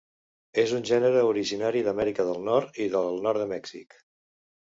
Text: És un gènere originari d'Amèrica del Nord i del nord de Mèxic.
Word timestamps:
És 0.61 0.71
un 0.77 0.85
gènere 0.89 1.19
originari 1.33 1.83
d'Amèrica 1.87 2.25
del 2.29 2.41
Nord 2.47 2.79
i 2.85 2.87
del 2.97 3.21
nord 3.27 3.43
de 3.43 3.49
Mèxic. 3.55 3.95